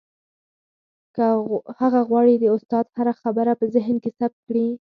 هغه 1.79 1.99
غواړي 2.09 2.33
د 2.39 2.45
استاد 2.55 2.85
هره 2.97 3.13
خبره 3.21 3.51
په 3.59 3.65
ذهن 3.75 3.95
کې 4.03 4.09
ثبت 4.19 4.39
کړي. 4.47 4.67